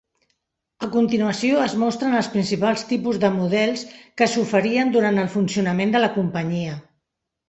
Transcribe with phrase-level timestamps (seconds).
[0.85, 3.83] A continuació es mostren els principals tipus de models
[4.21, 6.73] que s'oferien durant el funcionament de la companyia.